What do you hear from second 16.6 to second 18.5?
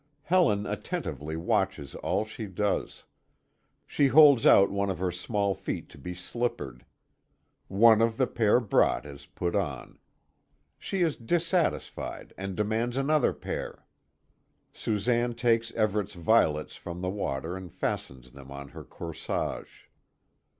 from the water, and fastens them